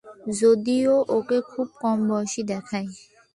যদিও 0.39 0.93
ওকে 1.17 1.37
খুব 1.49 1.67
কম 1.81 1.97
বয়সী 2.09 2.41
দেখায়। 2.51 2.89